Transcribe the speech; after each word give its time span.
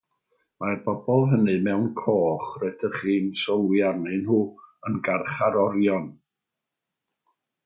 Mae'r 0.61 0.77
bobl 0.85 1.25
hynny 1.33 1.57
mewn 1.67 1.83
coch 2.01 2.47
rydych 2.63 2.97
chi'n 3.01 3.29
sylwi 3.43 3.85
arnyn 3.91 4.19
nhw 4.25 4.41
yn 4.91 4.97
garcharorion. 5.09 6.11